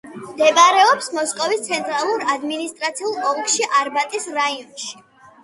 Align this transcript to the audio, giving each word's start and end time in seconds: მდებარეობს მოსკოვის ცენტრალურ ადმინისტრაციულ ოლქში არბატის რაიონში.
მდებარეობს 0.19 1.09
მოსკოვის 1.17 1.61
ცენტრალურ 1.67 2.25
ადმინისტრაციულ 2.37 3.21
ოლქში 3.33 3.71
არბატის 3.83 4.27
რაიონში. 4.41 4.91